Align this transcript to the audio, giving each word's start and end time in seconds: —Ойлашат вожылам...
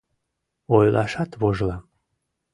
—Ойлашат 0.75 1.31
вожылам... 1.41 1.83